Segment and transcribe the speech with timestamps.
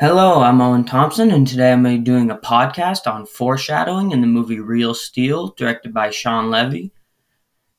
[0.00, 4.12] Hello, I'm Owen Thompson, and today I'm going to be doing a podcast on foreshadowing
[4.12, 6.90] in the movie Real Steel, directed by Shawn Levy.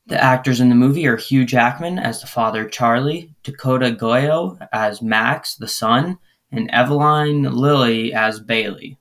[0.06, 5.02] The actors in the movie are Hugh Jackman as the father Charlie, Dakota Goyo as
[5.02, 6.20] Max, the son,
[6.52, 9.00] and Eveline Lilly as Bailey.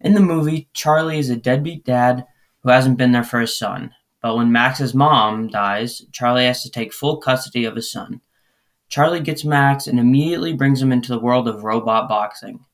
[0.00, 2.24] In the movie, Charlie is a deadbeat dad
[2.62, 3.90] who hasn't been there for his son,
[4.22, 8.20] but when Max's mom dies, Charlie has to take full custody of his son.
[8.88, 12.64] Charlie gets Max and immediately brings him into the world of robot boxing.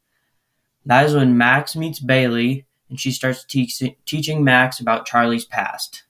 [0.85, 6.05] That is when Max meets Bailey and she starts te- teaching Max about Charlie's past.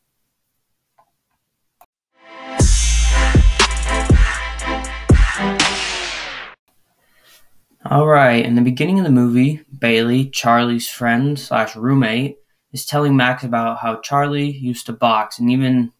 [7.86, 12.38] Alright, in the beginning of the movie, Bailey, Charlie's friend slash roommate,
[12.72, 15.92] is telling Max about how Charlie used to box and even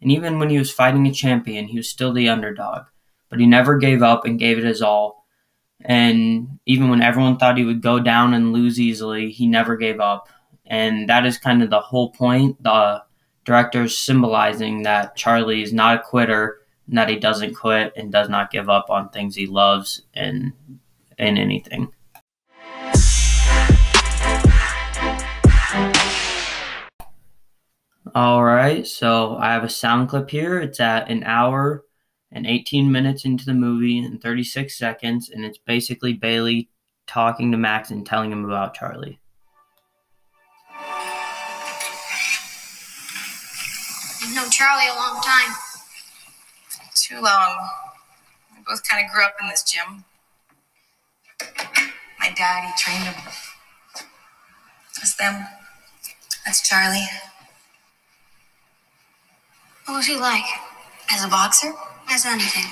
[0.00, 2.84] and even when he was fighting a champion, he was still the underdog
[3.34, 5.26] but he never gave up and gave it his all.
[5.80, 9.98] And even when everyone thought he would go down and lose easily, he never gave
[9.98, 10.28] up.
[10.64, 12.62] And that is kind of the whole point.
[12.62, 13.02] The
[13.44, 18.28] director's symbolizing that Charlie is not a quitter and that he doesn't quit and does
[18.28, 20.52] not give up on things he loves and
[21.18, 21.92] in anything.
[28.14, 30.60] All right, so I have a sound clip here.
[30.60, 31.82] It's at an hour
[32.34, 36.68] and 18 minutes into the movie and 36 seconds, and it's basically Bailey
[37.06, 39.20] talking to Max and telling him about Charlie.
[44.20, 45.54] You've known Charlie a long time.
[46.96, 47.68] Too long.
[48.56, 50.04] We both kind of grew up in this gym.
[52.18, 53.14] My daddy trained him.
[54.96, 55.46] That's them.
[56.44, 57.06] That's Charlie.
[59.84, 60.44] What was he like?
[61.12, 61.72] As a boxer?
[62.14, 62.70] As anything.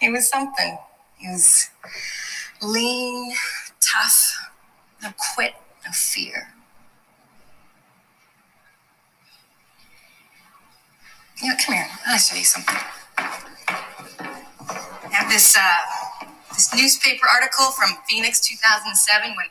[0.00, 0.76] He was something.
[1.16, 1.70] He was
[2.60, 3.32] lean,
[3.80, 4.50] tough,
[5.00, 5.54] no quit,
[5.86, 6.48] no fear.
[11.40, 11.86] You know, come here.
[12.04, 12.76] I'll show you something.
[13.16, 19.46] I have this uh, this newspaper article from Phoenix 2007 when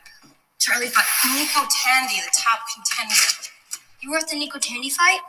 [0.58, 3.14] Charlie fought Nico Tandy, the top contender.
[4.02, 5.20] You were at the Nico Tandy fight?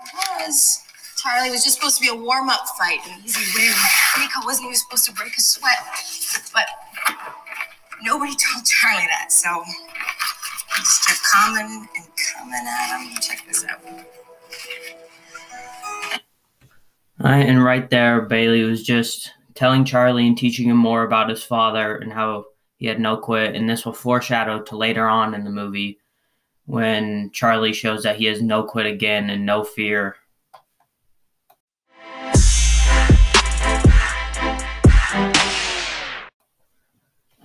[0.42, 0.84] Was
[1.22, 3.72] Charlie was just supposed to be a warm up fight, an easy win.
[4.20, 5.78] Nico wasn't even supposed to break a sweat.
[6.52, 6.66] But
[8.02, 12.06] nobody told Charlie that, so he just kept coming and
[12.36, 13.16] coming at him.
[13.22, 13.84] Check this out.
[17.20, 21.44] Right, and right there, Bailey was just telling Charlie and teaching him more about his
[21.44, 22.46] father and how
[22.78, 23.56] he had no quit.
[23.56, 26.00] And this will foreshadow to later on in the movie
[26.66, 30.16] when Charlie shows that he has no quit again and no fear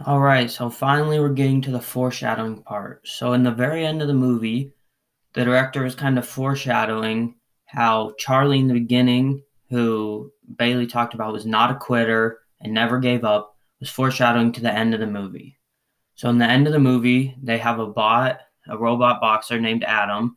[0.07, 3.09] All right, so finally we're getting to the foreshadowing part.
[3.09, 4.73] So in the very end of the movie,
[5.33, 7.35] the director is kind of foreshadowing
[7.65, 13.01] how Charlie in the beginning, who Bailey talked about was not a quitter and never
[13.01, 15.59] gave up, was foreshadowing to the end of the movie.
[16.15, 19.83] So in the end of the movie, they have a bot, a robot boxer named
[19.83, 20.37] Adam,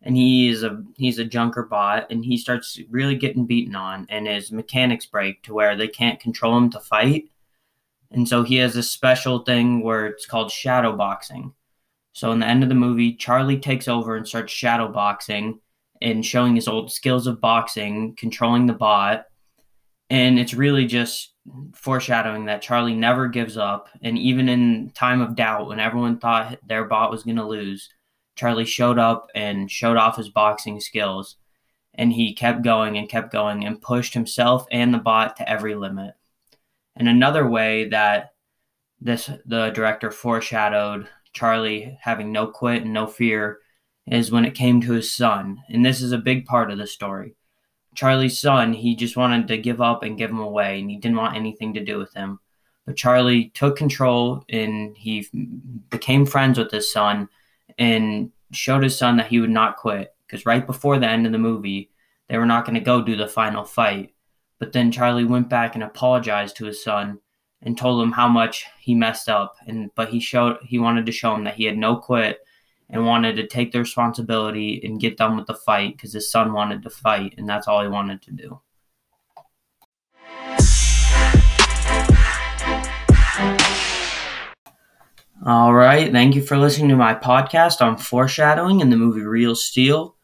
[0.00, 4.06] and he is a he's a junker bot and he starts really getting beaten on
[4.08, 7.28] and his mechanics break to where they can't control him to fight
[8.12, 11.54] and so he has a special thing where it's called shadow boxing.
[12.12, 15.60] So in the end of the movie, Charlie takes over and starts shadow boxing
[16.02, 19.26] and showing his old skills of boxing, controlling the bot.
[20.08, 21.34] And it's really just
[21.72, 23.88] foreshadowing that Charlie never gives up.
[24.02, 27.88] And even in time of doubt, when everyone thought their bot was going to lose,
[28.34, 31.36] Charlie showed up and showed off his boxing skills.
[31.94, 35.76] And he kept going and kept going and pushed himself and the bot to every
[35.76, 36.14] limit.
[36.96, 38.32] And another way that
[39.00, 43.58] this the director foreshadowed Charlie having no quit and no fear
[44.06, 45.62] is when it came to his son.
[45.68, 47.36] And this is a big part of the story.
[47.94, 51.16] Charlie's son, he just wanted to give up and give him away, and he didn't
[51.16, 52.38] want anything to do with him.
[52.86, 55.28] But Charlie took control and he
[55.90, 57.28] became friends with his son
[57.78, 60.14] and showed his son that he would not quit.
[60.26, 61.90] Because right before the end of the movie,
[62.28, 64.14] they were not going to go do the final fight.
[64.60, 67.18] But then Charlie went back and apologized to his son
[67.62, 71.12] and told him how much he messed up and but he showed he wanted to
[71.12, 72.40] show him that he had no quit
[72.90, 76.52] and wanted to take the responsibility and get done with the fight because his son
[76.52, 78.60] wanted to fight and that's all he wanted to do.
[85.46, 89.54] All right, thank you for listening to my podcast on foreshadowing in the movie Real
[89.54, 90.16] Steel.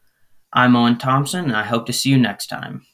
[0.53, 2.85] I'm Owen Thompson, and I hope to see you next time.